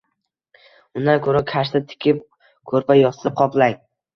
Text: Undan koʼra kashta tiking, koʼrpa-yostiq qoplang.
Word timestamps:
Undan 1.01 1.21
koʼra 1.27 1.41
kashta 1.53 1.83
tiking, 1.91 2.25
koʼrpa-yostiq 2.73 3.39
qoplang. 3.45 3.79